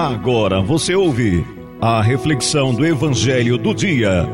Agora 0.00 0.62
você 0.62 0.94
ouve 0.94 1.44
a 1.78 2.00
reflexão 2.00 2.72
do 2.72 2.86
Evangelho 2.86 3.58
do 3.58 3.74
Dia. 3.74 4.26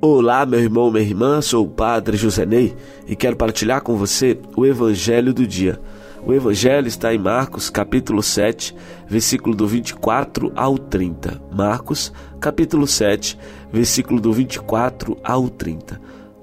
Olá, 0.00 0.46
meu 0.46 0.58
irmão, 0.58 0.90
minha 0.90 1.04
irmã, 1.04 1.42
sou 1.42 1.66
o 1.66 1.68
Padre 1.68 2.16
José 2.16 2.46
Ney 2.46 2.74
e 3.06 3.14
quero 3.14 3.36
partilhar 3.36 3.82
com 3.82 3.94
você 3.94 4.40
o 4.56 4.64
Evangelho 4.64 5.34
do 5.34 5.46
Dia. 5.46 5.78
O 6.24 6.32
Evangelho 6.32 6.88
está 6.88 7.14
em 7.14 7.18
Marcos, 7.18 7.68
capítulo 7.68 8.22
7, 8.22 8.74
versículo 9.06 9.54
do 9.54 9.66
24 9.66 10.50
ao 10.56 10.78
30. 10.78 11.42
Marcos, 11.54 12.10
capítulo 12.40 12.86
7, 12.86 13.38
versículo 13.70 14.18
do 14.18 14.32
24 14.32 15.14
ao 15.22 15.50
30. 15.50 16.00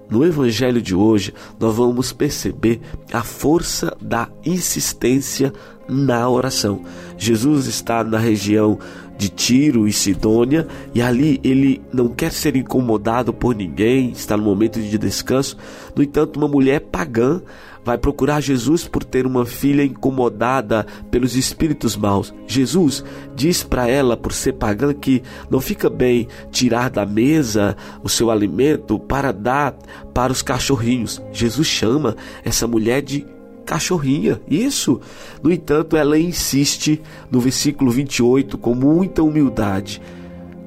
No 0.09 0.25
evangelho 0.25 0.81
de 0.81 0.93
hoje, 0.93 1.33
nós 1.59 1.75
vamos 1.75 2.11
perceber 2.11 2.81
a 3.11 3.23
força 3.23 3.95
da 4.01 4.29
insistência 4.45 5.53
na 5.87 6.29
oração. 6.29 6.81
Jesus 7.17 7.67
está 7.67 8.03
na 8.03 8.17
região 8.17 8.77
de 9.17 9.29
Tiro 9.29 9.87
e 9.87 9.93
Sidônia 9.93 10.67
e 10.93 11.01
ali 11.01 11.39
ele 11.43 11.81
não 11.93 12.09
quer 12.09 12.31
ser 12.31 12.55
incomodado 12.55 13.33
por 13.33 13.55
ninguém, 13.55 14.11
está 14.11 14.35
no 14.35 14.43
momento 14.43 14.79
de 14.79 14.97
descanso. 14.97 15.57
No 15.95 16.03
entanto, 16.03 16.37
uma 16.37 16.47
mulher 16.47 16.79
pagã 16.81 17.41
vai 17.85 17.97
procurar 17.97 18.41
Jesus 18.41 18.87
por 18.87 19.03
ter 19.03 19.25
uma 19.25 19.45
filha 19.45 19.83
incomodada 19.83 20.85
pelos 21.11 21.35
espíritos 21.35 21.95
maus. 21.95 22.33
Jesus 22.47 23.03
diz 23.35 23.61
para 23.61 23.87
ela, 23.87 24.15
por 24.15 24.31
ser 24.31 24.53
pagã, 24.53 24.93
que 24.93 25.21
não 25.49 25.59
fica 25.59 25.89
bem 25.89 26.27
tirar 26.51 26.89
da 26.89 27.05
mesa 27.05 27.75
o 28.01 28.09
seu 28.09 28.31
alimento 28.31 28.97
para 28.97 29.31
dar 29.31 29.75
para 30.13 30.31
os 30.31 30.41
cachorrinhos. 30.41 31.21
Jesus 31.31 31.67
chama 31.67 32.15
essa 32.43 32.67
mulher 32.67 33.01
de 33.01 33.25
cachorrinha. 33.65 34.41
Isso. 34.47 34.99
No 35.41 35.51
entanto, 35.51 35.97
ela 35.97 36.17
insiste 36.17 37.01
no 37.31 37.39
versículo 37.39 37.91
28 37.91 38.57
com 38.57 38.75
muita 38.75 39.23
humildade. 39.23 40.01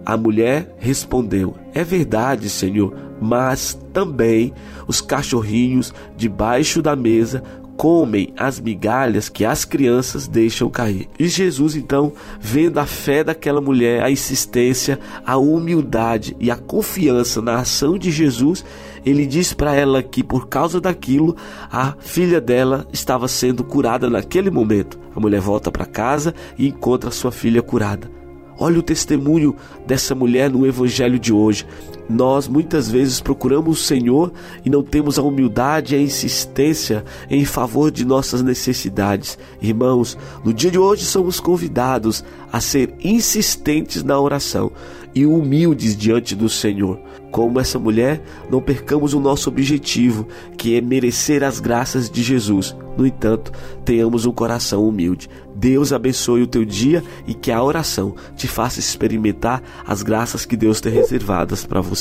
A 0.04 0.16
mulher 0.16 0.74
respondeu: 0.78 1.54
É 1.74 1.82
verdade, 1.82 2.48
Senhor, 2.48 2.94
mas 3.20 3.78
também 3.92 4.52
os 4.86 5.00
cachorrinhos 5.00 5.92
debaixo 6.16 6.80
da 6.80 6.94
mesa 6.94 7.42
comem 7.76 8.32
as 8.36 8.58
migalhas 8.58 9.28
que 9.28 9.44
as 9.44 9.64
crianças 9.64 10.26
deixam 10.26 10.70
cair. 10.70 11.08
E 11.18 11.28
Jesus, 11.28 11.76
então, 11.76 12.12
vendo 12.40 12.78
a 12.78 12.86
fé 12.86 13.22
daquela 13.22 13.60
mulher, 13.60 14.02
a 14.02 14.10
insistência, 14.10 14.98
a 15.24 15.36
humildade 15.36 16.36
e 16.40 16.50
a 16.50 16.56
confiança 16.56 17.42
na 17.42 17.56
ação 17.56 17.98
de 17.98 18.10
Jesus, 18.10 18.64
ele 19.04 19.26
diz 19.26 19.52
para 19.52 19.74
ela 19.74 20.02
que 20.02 20.24
por 20.24 20.48
causa 20.48 20.80
daquilo, 20.80 21.36
a 21.70 21.94
filha 22.00 22.40
dela 22.40 22.86
estava 22.92 23.28
sendo 23.28 23.62
curada 23.62 24.08
naquele 24.08 24.50
momento. 24.50 24.98
A 25.14 25.20
mulher 25.20 25.40
volta 25.40 25.70
para 25.70 25.86
casa 25.86 26.34
e 26.58 26.68
encontra 26.68 27.10
sua 27.10 27.30
filha 27.30 27.62
curada. 27.62 28.10
Olha 28.58 28.78
o 28.78 28.82
testemunho 28.82 29.54
dessa 29.86 30.14
mulher 30.14 30.50
no 30.50 30.66
evangelho 30.66 31.18
de 31.18 31.32
hoje. 31.32 31.66
Nós 32.08 32.46
muitas 32.46 32.90
vezes 32.90 33.20
procuramos 33.20 33.80
o 33.80 33.82
Senhor 33.82 34.32
e 34.64 34.70
não 34.70 34.82
temos 34.82 35.18
a 35.18 35.22
humildade 35.22 35.94
e 35.94 35.98
a 35.98 36.00
insistência 36.00 37.04
em 37.28 37.44
favor 37.44 37.90
de 37.90 38.04
nossas 38.04 38.42
necessidades. 38.42 39.38
Irmãos, 39.60 40.16
no 40.44 40.52
dia 40.52 40.70
de 40.70 40.78
hoje 40.78 41.04
somos 41.04 41.40
convidados 41.40 42.24
a 42.52 42.60
ser 42.60 42.94
insistentes 43.02 44.02
na 44.02 44.18
oração 44.20 44.70
e 45.14 45.24
humildes 45.24 45.96
diante 45.96 46.34
do 46.34 46.48
Senhor. 46.48 47.00
Como 47.30 47.58
essa 47.58 47.78
mulher, 47.78 48.22
não 48.50 48.60
percamos 48.60 49.14
o 49.14 49.20
nosso 49.20 49.48
objetivo, 49.48 50.28
que 50.56 50.76
é 50.76 50.80
merecer 50.80 51.42
as 51.42 51.58
graças 51.58 52.08
de 52.08 52.22
Jesus. 52.22 52.76
No 52.96 53.06
entanto, 53.06 53.50
tenhamos 53.84 54.26
um 54.26 54.32
coração 54.32 54.86
humilde. 54.86 55.28
Deus 55.54 55.92
abençoe 55.92 56.42
o 56.42 56.46
teu 56.46 56.64
dia 56.64 57.02
e 57.26 57.34
que 57.34 57.50
a 57.50 57.62
oração 57.62 58.14
te 58.36 58.46
faça 58.46 58.78
experimentar 58.78 59.62
as 59.86 60.02
graças 60.02 60.44
que 60.44 60.56
Deus 60.56 60.80
tem 60.80 60.92
reservadas 60.92 61.64
para 61.64 61.80
você. 61.80 61.95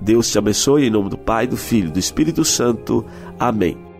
Deus 0.00 0.30
te 0.30 0.38
abençoe 0.38 0.86
em 0.86 0.90
nome 0.90 1.08
do 1.08 1.16
Pai, 1.16 1.46
do 1.46 1.56
Filho 1.56 1.88
e 1.88 1.92
do 1.92 1.98
Espírito 1.98 2.44
Santo. 2.44 3.04
Amém. 3.38 3.95